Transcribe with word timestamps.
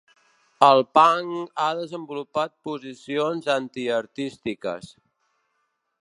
El 0.67 0.79
Punk 0.97 1.35
ha 1.65 1.67
desenvolupat 1.81 2.55
posicions 2.69 3.53
anti-artístiques. 3.59 4.93